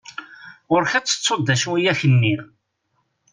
Ɣur-k 0.71 0.93
ad 0.97 1.05
tettuḍ 1.05 1.39
d 1.43 1.49
acu 1.53 1.71
i 1.77 1.85
ak-nniɣ. 1.91 2.41